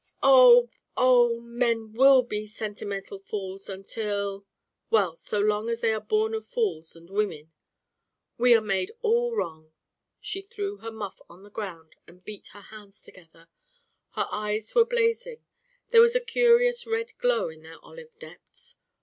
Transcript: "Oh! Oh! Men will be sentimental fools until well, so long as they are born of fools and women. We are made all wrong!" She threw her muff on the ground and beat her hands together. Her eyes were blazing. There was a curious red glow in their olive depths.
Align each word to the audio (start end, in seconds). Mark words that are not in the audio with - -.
"Oh! 0.23 0.71
Oh! 0.97 1.39
Men 1.41 1.93
will 1.93 2.23
be 2.23 2.47
sentimental 2.47 3.19
fools 3.19 3.69
until 3.69 4.47
well, 4.89 5.15
so 5.15 5.39
long 5.39 5.69
as 5.69 5.81
they 5.81 5.93
are 5.93 5.99
born 6.01 6.33
of 6.33 6.43
fools 6.43 6.95
and 6.95 7.07
women. 7.07 7.51
We 8.35 8.55
are 8.55 8.61
made 8.61 8.91
all 9.03 9.35
wrong!" 9.35 9.73
She 10.19 10.41
threw 10.41 10.77
her 10.77 10.89
muff 10.89 11.21
on 11.29 11.43
the 11.43 11.51
ground 11.51 11.97
and 12.07 12.25
beat 12.25 12.47
her 12.47 12.61
hands 12.61 13.03
together. 13.03 13.47
Her 14.13 14.25
eyes 14.31 14.73
were 14.73 14.85
blazing. 14.85 15.45
There 15.91 16.01
was 16.01 16.15
a 16.15 16.19
curious 16.19 16.87
red 16.87 17.15
glow 17.19 17.49
in 17.49 17.61
their 17.61 17.77
olive 17.83 18.17
depths. 18.17 18.77